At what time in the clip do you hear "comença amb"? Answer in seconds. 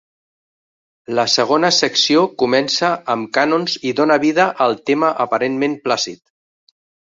2.45-3.31